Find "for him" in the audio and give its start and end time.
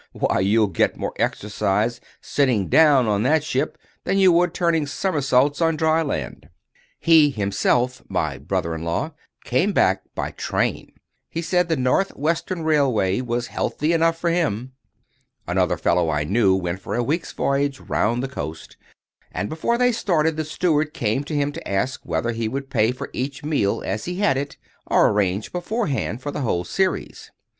14.17-14.71